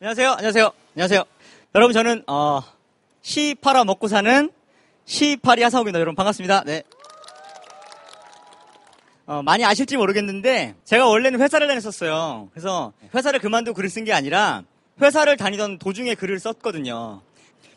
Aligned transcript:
안녕하세요. 0.00 0.30
안녕하세요. 0.32 0.70
안녕하세요. 0.94 1.24
여러분 1.74 1.92
저는 1.92 2.22
어, 2.28 2.62
시 3.20 3.56
팔아 3.60 3.84
먹고 3.84 4.06
사는 4.08 4.50
시파리 5.04 5.62
하사옥입니다. 5.64 5.98
여러분 5.98 6.14
반갑습니다. 6.14 6.62
네. 6.64 6.82
어, 9.26 9.42
많이 9.42 9.64
아실지 9.64 9.96
모르겠는데 9.96 10.76
제가 10.84 11.06
원래는 11.08 11.40
회사를 11.40 11.66
다녔었어요. 11.66 12.48
그래서 12.52 12.92
회사를 13.14 13.40
그만두고 13.40 13.74
글을 13.74 13.90
쓴 13.90 14.04
게 14.04 14.12
아니라 14.12 14.62
회사를 15.02 15.36
다니던 15.36 15.78
도중에 15.78 16.14
글을 16.14 16.38
썼거든요. 16.38 17.20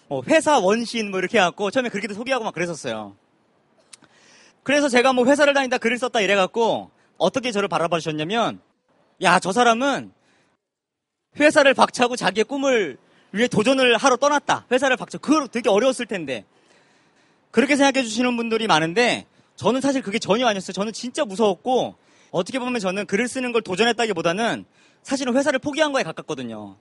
뭐 0.07 0.21
회사 0.27 0.59
원신 0.59 1.09
뭐 1.09 1.19
이렇게 1.19 1.39
해갖고 1.39 1.71
처음에 1.71 1.89
그렇게도 1.89 2.13
소개하고 2.13 2.43
막 2.45 2.53
그랬었어요. 2.53 3.15
그래서 4.63 4.89
제가 4.89 5.13
뭐 5.13 5.25
회사를 5.25 5.53
다니다 5.55 5.79
글을 5.79 5.97
썼다 5.97 6.21
이래갖고 6.21 6.91
어떻게 7.17 7.51
저를 7.51 7.67
바라봐 7.67 7.97
주셨냐면 7.97 8.61
야 9.23 9.39
저 9.39 9.51
사람은 9.51 10.13
회사를 11.39 11.73
박차고 11.73 12.15
자기의 12.15 12.43
꿈을 12.45 12.97
위해 13.31 13.47
도전을 13.47 13.97
하러 13.97 14.17
떠났다. 14.17 14.65
회사를 14.71 14.97
박차. 14.97 15.17
그거 15.17 15.47
되게 15.47 15.69
어려웠을 15.69 16.05
텐데. 16.05 16.45
그렇게 17.51 17.75
생각해 17.75 18.03
주시는 18.03 18.35
분들이 18.37 18.67
많은데 18.67 19.25
저는 19.55 19.81
사실 19.81 20.01
그게 20.01 20.19
전혀 20.19 20.47
아니었어요. 20.47 20.73
저는 20.73 20.93
진짜 20.93 21.25
무서웠고 21.25 21.95
어떻게 22.31 22.59
보면 22.59 22.79
저는 22.79 23.05
글을 23.05 23.27
쓰는 23.27 23.51
걸 23.51 23.61
도전했다기보다는 23.61 24.65
사실은 25.03 25.35
회사를 25.35 25.59
포기한 25.59 25.91
거에 25.91 26.03
가깝거든요. 26.03 26.77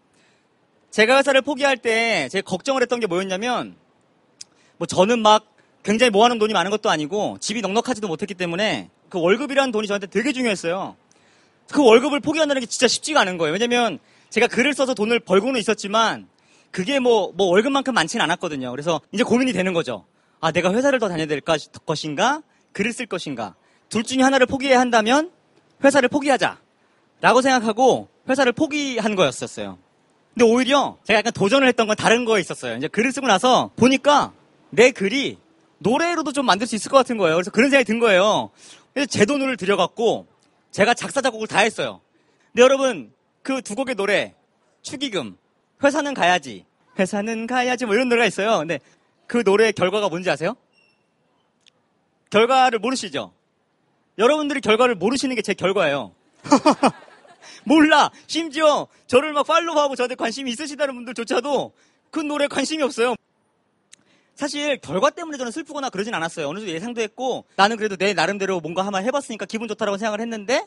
제가 0.90 1.18
회사를 1.18 1.42
포기할 1.42 1.76
때 1.76 2.28
제가 2.30 2.48
걱정을 2.48 2.82
했던 2.82 3.00
게 3.00 3.06
뭐였냐면 3.06 3.76
뭐 4.76 4.86
저는 4.86 5.20
막 5.20 5.46
굉장히 5.82 6.10
모아놓은 6.10 6.38
돈이 6.38 6.52
많은 6.52 6.70
것도 6.70 6.90
아니고 6.90 7.38
집이 7.40 7.62
넉넉하지도 7.62 8.06
못했기 8.08 8.34
때문에 8.34 8.90
그 9.08 9.20
월급이라는 9.20 9.72
돈이 9.72 9.86
저한테 9.86 10.06
되게 10.06 10.32
중요했어요. 10.32 10.96
그 11.72 11.84
월급을 11.84 12.20
포기한다는 12.20 12.60
게 12.60 12.66
진짜 12.66 12.88
쉽지가 12.88 13.20
않은 13.20 13.38
거예요. 13.38 13.52
왜냐면 13.52 13.98
제가 14.30 14.46
글을 14.46 14.74
써서 14.74 14.94
돈을 14.94 15.20
벌고는 15.20 15.58
있었지만 15.60 16.28
그게 16.70 17.00
뭐, 17.00 17.32
뭐 17.36 17.48
월급만큼 17.48 17.92
많지는 17.94 18.22
않았거든요. 18.24 18.70
그래서 18.70 19.00
이제 19.12 19.24
고민이 19.24 19.52
되는 19.52 19.72
거죠. 19.72 20.06
아, 20.40 20.52
내가 20.52 20.72
회사를 20.72 20.98
더 20.98 21.08
다녀야 21.08 21.26
될 21.26 21.40
것인가? 21.40 22.42
글을 22.72 22.92
쓸 22.92 23.06
것인가? 23.06 23.54
둘 23.88 24.04
중에 24.04 24.22
하나를 24.22 24.46
포기해야 24.46 24.78
한다면 24.78 25.30
회사를 25.84 26.08
포기하자. 26.08 26.58
라고 27.20 27.42
생각하고 27.42 28.08
회사를 28.28 28.52
포기한 28.52 29.14
거였었어요. 29.14 29.78
근데 30.32 30.44
오히려 30.44 30.96
제가 31.04 31.18
약간 31.18 31.32
도전을 31.32 31.66
했던 31.66 31.86
건 31.86 31.96
다른 31.96 32.24
거에 32.24 32.40
있었어요. 32.40 32.76
이제 32.76 32.88
글을 32.88 33.12
쓰고 33.12 33.26
나서 33.26 33.70
보니까 33.76 34.32
내 34.70 34.90
글이 34.92 35.38
노래로도 35.78 36.32
좀 36.32 36.46
만들 36.46 36.66
수 36.66 36.76
있을 36.76 36.90
것 36.90 36.96
같은 36.96 37.16
거예요. 37.18 37.36
그래서 37.36 37.50
그런 37.50 37.68
생각이 37.70 37.84
든 37.84 37.98
거예요. 37.98 38.50
그래서 38.94 39.06
제 39.06 39.24
돈을 39.24 39.56
들여갖고 39.56 40.26
제가 40.70 40.94
작사, 40.94 41.20
작곡을 41.20 41.48
다 41.48 41.58
했어요. 41.58 42.00
근데 42.52 42.62
여러분, 42.62 43.12
그 43.42 43.62
두 43.62 43.74
곡의 43.74 43.94
노래, 43.94 44.34
축의금, 44.82 45.36
회사는 45.82 46.14
가야지, 46.14 46.66
회사는 46.98 47.46
가야지, 47.46 47.86
뭐 47.86 47.94
이런 47.94 48.08
노래가 48.08 48.26
있어요. 48.26 48.58
근데 48.58 48.80
그 49.26 49.42
노래의 49.44 49.72
결과가 49.72 50.08
뭔지 50.08 50.28
아세요? 50.30 50.56
결과를 52.30 52.78
모르시죠? 52.78 53.32
여러분들이 54.18 54.60
결과를 54.60 54.94
모르시는 54.94 55.34
게 55.36 55.42
제 55.42 55.54
결과예요. 55.54 56.14
몰라. 57.64 58.10
심지어 58.26 58.86
저를 59.06 59.32
막 59.32 59.46
팔로우하고 59.46 59.96
저한테 59.96 60.14
관심이 60.14 60.50
있으시다는 60.50 60.94
분들조차도 60.94 61.72
그 62.10 62.20
노래에 62.20 62.48
관심이 62.48 62.82
없어요. 62.82 63.14
사실 64.34 64.78
결과 64.78 65.10
때문에 65.10 65.36
저는 65.36 65.52
슬프거나 65.52 65.90
그러진 65.90 66.14
않았어요. 66.14 66.48
어느 66.48 66.58
정도 66.60 66.72
예상도 66.72 67.00
했고 67.02 67.44
나는 67.56 67.76
그래도 67.76 67.96
내 67.96 68.14
나름대로 68.14 68.60
뭔가 68.60 68.84
한번 68.86 69.04
해봤으니까 69.04 69.44
기분 69.46 69.68
좋다라고 69.68 69.98
생각을 69.98 70.20
했는데 70.20 70.66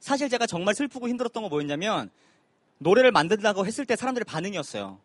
사실 0.00 0.28
제가 0.28 0.46
정말 0.46 0.74
슬프고 0.74 1.08
힘들었던 1.08 1.42
건 1.42 1.50
뭐였냐면 1.50 2.10
노래를 2.78 3.10
만든다고 3.12 3.66
했을 3.66 3.84
때 3.84 3.96
사람들의 3.96 4.24
반응이었어요. 4.24 4.98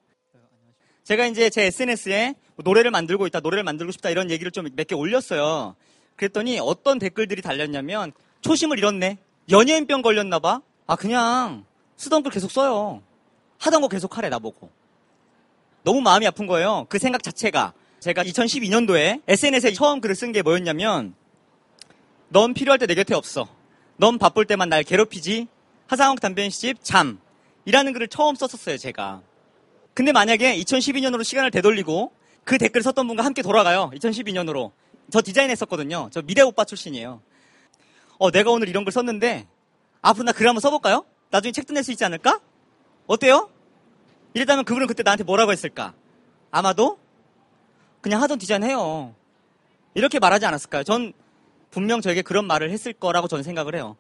제가 1.04 1.26
이제 1.26 1.50
제 1.50 1.64
SNS에 1.66 2.36
노래를 2.58 2.92
만들고 2.92 3.28
있다, 3.28 3.40
노래를 3.42 3.64
만들고 3.64 3.92
싶다 3.92 4.10
이런 4.10 4.30
얘기를 4.32 4.52
좀 4.52 4.66
몇 4.76 4.88
개 4.88 4.96
올렸어요. 4.96 5.76
그랬더니 6.16 6.60
어떤 6.60 7.00
댓글들이 7.00 7.42
달렸냐면 7.42 8.12
초심을 8.42 8.78
잃었네. 8.78 9.18
연예인병 9.50 10.02
걸렸나 10.04 10.40
봐. 10.40 10.62
아 10.86 10.96
그냥 10.96 11.66
쓰던 11.98 12.24
글 12.24 12.32
계속 12.32 12.52
써요. 12.52 13.02
하던 13.58 13.82
거 13.82 13.88
계속 13.88 14.18
하래 14.18 14.30
나보고. 14.30 14.70
너무 15.84 16.02
마음이 16.02 16.26
아픈 16.28 16.48
거예요. 16.48 16.86
그 16.90 17.00
생각 17.00 17.24
자체가. 17.24 17.74
제가 18.00 18.24
2012년도에 18.24 19.22
SNS에 19.28 19.72
처음 19.74 20.00
글을 20.02 20.16
쓴 20.16 20.32
게 20.32 20.42
뭐였냐면 20.42 21.16
넌 22.30 22.54
필요할 22.54 22.78
때 22.80 22.86
내 22.86 22.96
곁에 22.96 23.16
없어. 23.16 23.48
넌 23.98 24.18
바쁠 24.18 24.46
때만 24.46 24.70
날 24.70 24.84
괴롭히지. 24.84 25.48
하상욱 25.88 26.20
담배 26.22 26.50
시집 26.50 26.84
잠. 26.84 27.20
이라는 27.66 27.94
글을 27.94 28.08
처음 28.08 28.36
썼었어요, 28.36 28.78
제가. 28.78 29.22
근데 29.94 30.12
만약에 30.12 30.58
2012년으로 30.58 31.24
시간을 31.24 31.52
되돌리고 31.52 32.12
그 32.44 32.58
댓글 32.58 32.82
썼던 32.82 33.08
분과 33.08 33.24
함께 33.24 33.42
돌아가요. 33.42 33.92
2012년으로. 33.94 34.72
저 35.12 35.22
디자인했었거든요. 35.22 36.10
저 36.12 36.22
미래 36.22 36.42
오빠 36.42 36.66
출신이에요. 36.66 37.22
어, 38.18 38.32
내가 38.32 38.52
오늘 38.52 38.70
이런 38.70 38.84
걸 38.86 38.92
썼는데 38.92 39.48
앞으로 40.02 40.24
나 40.26 40.32
글 40.34 40.48
한번 40.48 40.62
써볼까요? 40.62 41.06
나중에 41.30 41.52
책도 41.52 41.74
낼 41.74 41.84
수 41.84 41.92
있지 41.92 42.04
않을까? 42.06 42.40
어때요? 43.08 43.50
이랬다면 44.34 44.66
그분은 44.66 44.88
그때 44.88 45.04
나한테 45.04 45.24
뭐라고 45.24 45.52
했을까? 45.52 45.94
아마도 46.52 46.98
그냥 48.02 48.22
하던 48.22 48.40
디자인 48.40 48.64
해요. 48.64 49.14
이렇게 49.94 50.20
말하지 50.20 50.46
않았을까요? 50.46 50.84
전 50.84 51.14
분명 51.74 52.02
저에게 52.02 52.22
그런 52.22 52.46
말을 52.46 52.70
했을 52.70 52.94
거라고 52.94 53.28
저는 53.28 53.44
생각을 53.44 53.74
해요. 53.74 53.98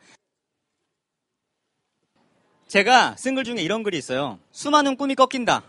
제가 2.67 3.15
쓴 3.17 3.33
글 3.35 3.43
중에 3.43 3.57
이런 3.61 3.81
글이 3.83 3.97
있어요. 3.97 4.39
수많은 4.51 4.95
꿈이 4.95 5.15
꺾인다. 5.15 5.63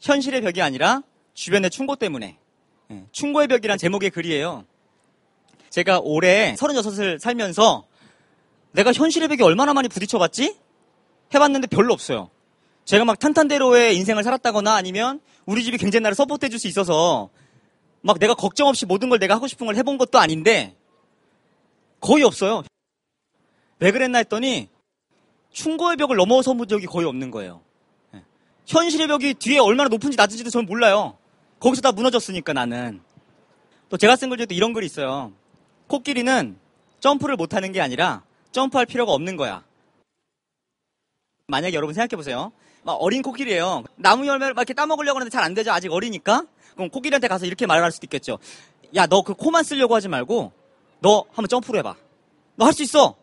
현실의 0.00 0.40
벽이 0.40 0.62
아니라 0.62 1.02
주변의 1.34 1.70
충고 1.70 1.96
때문에. 1.96 2.38
예, 2.92 3.04
충고의 3.10 3.48
벽이란 3.48 3.76
제목의 3.78 4.10
글이에요. 4.10 4.64
제가 5.70 6.00
올해 6.02 6.54
36을 6.54 7.18
살면서 7.18 7.86
내가 8.72 8.92
현실의 8.92 9.28
벽에 9.28 9.42
얼마나 9.42 9.74
많이 9.74 9.88
부딪혀봤지? 9.88 10.56
해봤는데 11.34 11.66
별로 11.68 11.92
없어요. 11.92 12.30
제가 12.84 13.04
막 13.04 13.18
탄탄대로의 13.18 13.96
인생을 13.96 14.22
살았다거나 14.22 14.74
아니면 14.74 15.20
우리 15.46 15.64
집이 15.64 15.78
굉장히 15.78 16.02
나를 16.02 16.14
서포트해 16.14 16.50
줄 16.50 16.58
수 16.60 16.68
있어서 16.68 17.30
막 18.00 18.18
내가 18.18 18.34
걱정 18.34 18.68
없이 18.68 18.86
모든 18.86 19.08
걸 19.08 19.18
내가 19.18 19.34
하고 19.34 19.46
싶은 19.48 19.66
걸 19.66 19.76
해본 19.76 19.98
것도 19.98 20.18
아닌데 20.18 20.76
거의 22.02 22.24
없어요. 22.24 22.62
왜 23.78 23.90
그랬나 23.92 24.18
했더니 24.18 24.68
충고의 25.52 25.96
벽을 25.96 26.16
넘어서 26.16 26.52
본 26.52 26.66
적이 26.68 26.86
거의 26.86 27.06
없는 27.06 27.30
거예요. 27.30 27.62
예. 28.14 28.22
현실의 28.66 29.06
벽이 29.06 29.34
뒤에 29.34 29.58
얼마나 29.58 29.88
높은지 29.88 30.16
낮은지도 30.16 30.50
저는 30.50 30.66
몰라요. 30.66 31.16
거기서 31.60 31.80
다 31.80 31.92
무너졌으니까 31.92 32.52
나는. 32.52 33.00
또 33.88 33.96
제가 33.96 34.16
쓴 34.16 34.28
글 34.30 34.36
중에 34.38 34.46
또 34.46 34.54
이런 34.54 34.72
글이 34.72 34.84
있어요. 34.84 35.32
코끼리는 35.86 36.58
점프를 37.00 37.36
못하는 37.36 37.70
게 37.72 37.80
아니라 37.80 38.24
점프할 38.50 38.84
필요가 38.86 39.12
없는 39.12 39.36
거야. 39.36 39.62
만약에 41.46 41.74
여러분 41.76 41.94
생각해보세요. 41.94 42.52
막 42.82 42.94
어린 42.94 43.22
코끼리예요. 43.22 43.84
나무 43.96 44.26
열매를 44.26 44.54
막 44.54 44.62
이렇게 44.62 44.74
따먹으려고 44.74 45.18
하는데 45.18 45.30
잘 45.30 45.44
안 45.44 45.54
되죠. 45.54 45.70
아직 45.70 45.92
어리니까. 45.92 46.46
그럼 46.74 46.88
코끼리한테 46.90 47.28
가서 47.28 47.46
이렇게 47.46 47.66
말할 47.66 47.92
수도 47.92 48.06
있겠죠. 48.06 48.38
야, 48.96 49.06
너 49.06 49.22
그 49.22 49.34
코만 49.34 49.62
쓰려고 49.62 49.94
하지 49.94 50.08
말고 50.08 50.52
너 51.02 51.24
한번 51.32 51.48
점프를 51.48 51.78
해봐. 51.80 51.96
너 52.56 52.64
할 52.66 52.72
수 52.72 52.82
있어. 52.82 53.16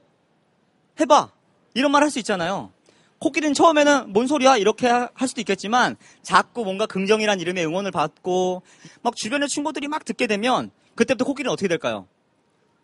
해봐. 1.00 1.32
이런 1.74 1.92
말 1.92 2.04
할 2.04 2.10
수 2.12 2.20
있잖아요. 2.20 2.72
코끼리는 3.20 3.54
처음에는 3.54 4.14
뭔 4.14 4.28
소리야? 4.28 4.58
이렇게 4.58 4.88
할 4.88 5.28
수도 5.28 5.42
있겠지만 5.42 5.98
자꾸 6.24 6.64
뭔가 6.64 6.86
긍정이란 6.86 7.40
이름의 7.42 7.66
응원을 7.66 7.92
받고 7.92 8.62
막 9.02 9.16
주변의 9.16 9.50
친구들이 9.50 9.88
막 9.88 10.06
듣게 10.06 10.26
되면 10.28 10.72
그때부터 10.96 11.26
코끼리는 11.26 11.52
어떻게 11.52 11.68
될까요? 11.68 12.08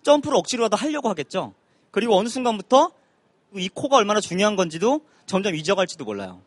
점프를 0.04 0.38
억지로라도 0.38 0.76
하려고 0.78 1.10
하겠죠. 1.10 1.54
그리고 1.92 2.18
어느 2.18 2.28
순간부터 2.28 2.92
이 3.56 3.70
코가 3.70 3.96
얼마나 3.96 4.20
중요한 4.20 4.56
건지도 4.58 5.02
점점 5.26 5.56
잊어갈지도 5.56 6.04
몰라요. 6.04 6.42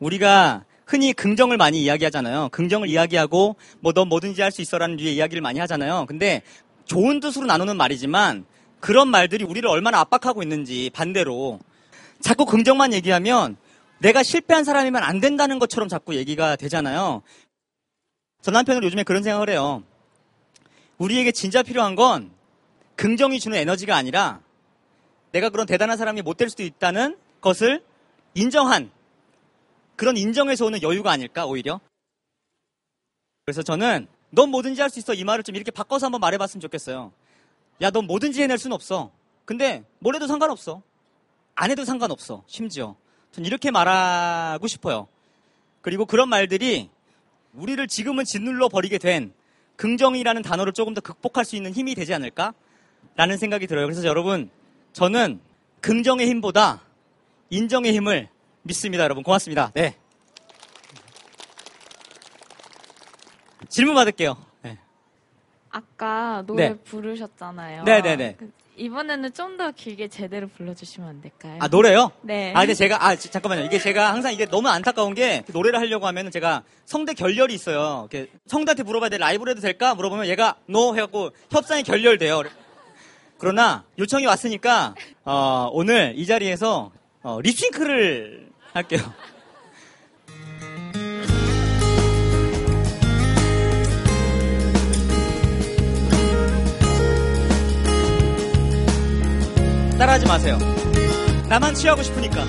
우리가 0.00 0.64
흔히 0.86 1.12
긍정을 1.12 1.56
많이 1.56 1.82
이야기하잖아요. 1.82 2.50
긍정을 2.50 2.88
이야기하고 2.88 3.56
뭐 3.80 3.92
너 3.92 4.04
뭐든지 4.04 4.42
할 4.42 4.50
수 4.50 4.60
있어라는 4.62 4.96
류의 4.96 5.16
이야기를 5.16 5.40
많이 5.40 5.58
하잖아요. 5.60 6.04
근데 6.06 6.42
좋은 6.84 7.20
뜻으로 7.20 7.46
나누는 7.46 7.76
말이지만 7.76 8.44
그런 8.80 9.08
말들이 9.08 9.44
우리를 9.44 9.68
얼마나 9.68 10.00
압박하고 10.00 10.42
있는지 10.42 10.90
반대로 10.92 11.58
자꾸 12.20 12.44
긍정만 12.44 12.92
얘기하면 12.92 13.56
내가 13.98 14.22
실패한 14.22 14.64
사람이면 14.64 15.02
안 15.02 15.20
된다는 15.20 15.58
것처럼 15.58 15.88
자꾸 15.88 16.14
얘기가 16.16 16.56
되잖아요. 16.56 17.22
전 18.42 18.56
한편으로 18.56 18.84
요즘에 18.86 19.02
그런 19.04 19.22
생각을 19.22 19.48
해요. 19.48 19.82
우리에게 20.98 21.32
진짜 21.32 21.62
필요한 21.62 21.94
건 21.94 22.30
긍정이 22.96 23.40
주는 23.40 23.56
에너지가 23.56 23.96
아니라 23.96 24.40
내가 25.32 25.48
그런 25.48 25.66
대단한 25.66 25.96
사람이 25.96 26.22
못 26.22 26.36
될 26.36 26.50
수도 26.50 26.62
있다는 26.62 27.16
것을 27.40 27.82
인정한 28.34 28.90
그런 29.96 30.16
인정에서 30.16 30.66
오는 30.66 30.82
여유가 30.82 31.10
아닐까 31.12 31.46
오히려. 31.46 31.80
그래서 33.44 33.62
저는 33.62 34.06
넌 34.30 34.50
뭐든지 34.50 34.80
할 34.80 34.90
수 34.90 34.98
있어 34.98 35.14
이 35.14 35.24
말을 35.24 35.44
좀 35.44 35.54
이렇게 35.54 35.70
바꿔서 35.70 36.06
한번 36.06 36.20
말해봤으면 36.20 36.60
좋겠어요. 36.60 37.12
야, 37.82 37.90
넌 37.90 38.06
뭐든지 38.06 38.42
해낼 38.42 38.58
수는 38.58 38.74
없어. 38.74 39.12
근데 39.44 39.84
뭘 39.98 40.14
해도 40.14 40.26
상관없어. 40.26 40.82
안 41.54 41.70
해도 41.70 41.84
상관없어. 41.84 42.42
심지어 42.46 42.96
전 43.30 43.44
이렇게 43.44 43.70
말하고 43.70 44.66
싶어요. 44.66 45.06
그리고 45.82 46.06
그런 46.06 46.28
말들이 46.28 46.90
우리를 47.52 47.86
지금은 47.86 48.24
짓눌러 48.24 48.68
버리게 48.68 48.98
된 48.98 49.32
긍정이라는 49.76 50.42
단어를 50.42 50.72
조금 50.72 50.94
더 50.94 51.00
극복할 51.00 51.44
수 51.44 51.56
있는 51.56 51.72
힘이 51.72 51.94
되지 51.94 52.14
않을까? 52.14 52.54
라는 53.16 53.36
생각이 53.36 53.66
들어요. 53.66 53.86
그래서 53.86 54.04
여러분, 54.04 54.50
저는 54.92 55.40
긍정의 55.80 56.26
힘보다 56.28 56.82
인정의 57.50 57.92
힘을 57.92 58.28
믿습니다. 58.64 59.04
여러분, 59.04 59.22
고맙습니다. 59.22 59.70
네. 59.74 59.94
질문 63.68 63.94
받을게요. 63.94 64.36
네. 64.62 64.78
아까 65.70 66.42
노래 66.46 66.70
네. 66.70 66.74
부르셨잖아요. 66.76 67.84
네네네. 67.84 68.36
그 68.38 68.50
이번에는 68.76 69.32
좀 69.32 69.56
더 69.56 69.70
길게 69.70 70.08
제대로 70.08 70.48
불러주시면 70.48 71.08
안 71.08 71.20
될까요? 71.20 71.58
아, 71.60 71.68
노래요? 71.68 72.10
네. 72.22 72.52
아, 72.56 72.60
근데 72.60 72.74
제가, 72.74 73.06
아, 73.06 73.14
지- 73.14 73.30
잠깐만요. 73.30 73.64
이게 73.66 73.78
제가 73.78 74.12
항상 74.12 74.32
이게 74.32 74.46
너무 74.46 74.68
안타까운 74.68 75.14
게 75.14 75.44
노래를 75.52 75.78
하려고 75.78 76.06
하면 76.08 76.30
제가 76.32 76.64
성대 76.84 77.14
결렬이 77.14 77.54
있어요. 77.54 78.08
이렇게 78.10 78.30
성대한테 78.46 78.82
물어봐야 78.82 79.10
돼. 79.10 79.18
라이브로 79.18 79.52
해도 79.52 79.60
될까? 79.60 79.94
물어보면 79.94 80.26
얘가 80.26 80.56
no 80.68 80.94
해갖고 80.96 81.30
협상이 81.52 81.84
결렬돼요. 81.84 82.42
그러나 83.38 83.84
요청이 83.98 84.26
왔으니까, 84.26 84.94
어, 85.24 85.68
오늘 85.72 86.14
이 86.16 86.26
자리에서 86.26 86.90
어, 87.22 87.40
립싱크를 87.40 88.50
할게요. 88.74 89.00
따라하지 99.96 100.26
마세요. 100.26 100.58
나만 101.48 101.74
취하고 101.74 102.02
싶으니까. 102.02 102.44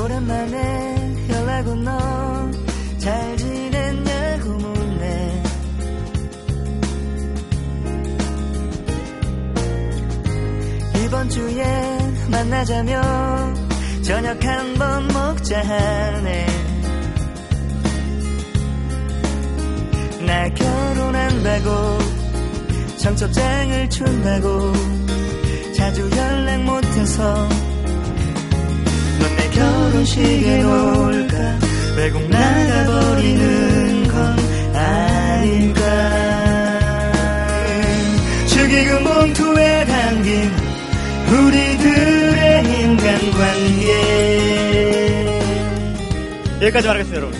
오랜만에 0.00 1.28
연락 1.28 1.66
온너 1.66 2.27
이번 11.18 11.28
주에 11.30 11.64
만나자며 12.30 13.02
저녁 14.04 14.44
한 14.44 14.74
번 14.74 15.08
먹자 15.08 15.58
하네. 15.60 16.46
나 20.24 20.48
결혼한다고 20.50 21.98
청첩장을 22.98 23.90
준다고 23.90 24.72
자주 25.76 26.08
연락 26.16 26.62
못해서 26.62 27.48
넌 29.18 29.36
내 29.36 29.50
결혼식에 29.50 30.62
올까? 30.62 31.58
외국 31.96 32.22
나가버리는 32.28 34.06
건 34.08 34.38
아닐까? 34.72 35.82
축의금 38.46 39.02
봉투에 39.02 39.84
담긴 39.84 40.67
우리들의 41.30 42.64
인간관계 42.80 43.88
여기까지 46.62 46.86
말하겠습니다, 46.86 47.16
여러분. 47.16 47.38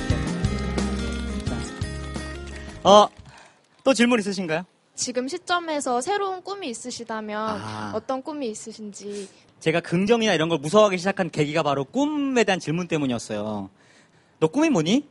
어, 2.85 3.08
또 3.82 3.94
질문 3.94 4.19
있으신가요? 4.20 4.64
지금 4.94 5.26
시점에서 5.29 6.00
새로운 6.00 6.43
꿈이 6.43 6.69
있으시다면 6.70 7.49
아. 7.62 7.93
어떤 7.94 8.23
꿈이 8.23 8.49
있으신지 8.50 9.29
제가 9.61 9.81
긍정이나 9.81 10.35
이런 10.35 10.49
걸 10.49 10.58
무서워하기 10.58 10.99
시작한 10.99 11.31
계기가 11.31 11.62
바로 11.62 11.85
꿈에 11.85 12.44
대한 12.44 12.61
질문 12.61 12.88
때문이었어요. 12.88 13.70
너 14.40 14.46
꿈이 14.49 14.70
뭐니? 14.70 15.06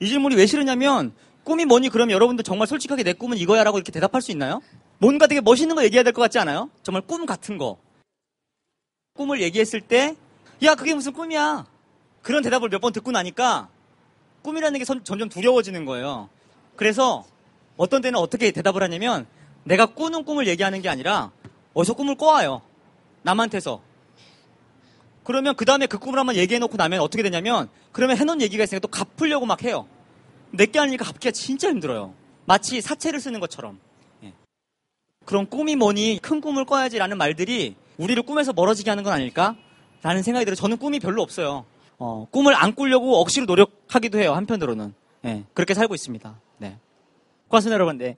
이 0.00 0.08
질문이 0.08 0.36
왜 0.36 0.46
싫으냐면 0.46 1.12
꿈이 1.44 1.64
뭐니? 1.64 1.88
그러면 1.90 2.14
여러분들 2.14 2.42
정말 2.44 2.66
솔직하게 2.66 3.02
내 3.02 3.12
꿈은 3.12 3.36
이거야 3.38 3.64
라고 3.64 3.76
이렇게 3.78 3.92
대답할 3.92 4.22
수 4.22 4.30
있나요? 4.30 4.60
뭔가 4.98 5.26
되게 5.26 5.40
멋있는 5.40 5.74
거 5.74 5.84
얘기해야 5.84 6.02
될 6.04 6.12
것 6.12 6.22
같지 6.22 6.38
않아요? 6.38 6.70
정말 6.82 7.02
꿈 7.02 7.26
같은 7.26 7.58
거. 7.58 7.76
꿈을 9.14 9.40
얘기했을 9.42 9.80
때, 9.80 10.14
야, 10.62 10.74
그게 10.74 10.94
무슨 10.94 11.12
꿈이야? 11.12 11.66
그런 12.22 12.42
대답을 12.42 12.68
몇 12.68 12.80
번 12.80 12.92
듣고 12.92 13.10
나니까 13.12 13.68
꿈이라는 14.42 14.78
게 14.78 14.84
선- 14.84 15.04
점점 15.04 15.28
두려워지는 15.28 15.84
거예요. 15.84 16.28
그래서 16.76 17.24
어떤 17.76 18.02
때는 18.02 18.18
어떻게 18.18 18.50
대답을 18.50 18.82
하냐면 18.82 19.26
내가 19.64 19.86
꾸는 19.86 20.24
꿈을 20.24 20.46
얘기하는 20.46 20.80
게 20.82 20.88
아니라 20.88 21.30
어디서 21.74 21.94
꿈을 21.94 22.14
꿔와요. 22.16 22.62
남한테서. 23.22 23.82
그러면 25.24 25.54
그 25.56 25.64
다음에 25.64 25.86
그 25.86 25.98
꿈을 25.98 26.18
한번 26.18 26.36
얘기해놓고 26.36 26.76
나면 26.76 27.00
어떻게 27.00 27.22
되냐면 27.22 27.68
그러면 27.92 28.16
해놓은 28.16 28.40
얘기가 28.40 28.64
있으니까 28.64 28.86
또 28.86 28.88
갚으려고 28.88 29.44
막 29.46 29.62
해요. 29.62 29.86
내게 30.50 30.78
하니까 30.78 31.04
갚기가 31.04 31.30
진짜 31.32 31.68
힘들어요. 31.68 32.14
마치 32.46 32.80
사채를 32.80 33.20
쓰는 33.20 33.38
것처럼. 33.40 33.78
예. 34.24 34.32
그런 35.26 35.48
꿈이 35.48 35.76
뭐니 35.76 36.18
큰 36.22 36.40
꿈을 36.40 36.64
꿔야지라는 36.64 37.18
말들이 37.18 37.76
우리를 38.00 38.22
꿈에서 38.22 38.52
멀어지게 38.54 38.90
하는 38.90 39.04
건 39.04 39.12
아닐까? 39.12 39.56
라는 40.02 40.22
생각이 40.22 40.46
들어요. 40.46 40.56
저는 40.56 40.78
꿈이 40.78 40.98
별로 40.98 41.22
없어요. 41.22 41.66
어, 41.98 42.26
꿈을 42.30 42.54
안 42.54 42.74
꾸려고 42.74 43.20
억지로 43.20 43.44
노력하기도 43.44 44.18
해요. 44.18 44.32
한편으로는. 44.32 44.94
예, 45.26 45.44
그렇게 45.52 45.74
살고 45.74 45.94
있습니다. 45.94 46.40
네. 46.58 46.78
고맙습니다, 47.48 47.74
여러분. 47.74 47.98
네. 47.98 48.16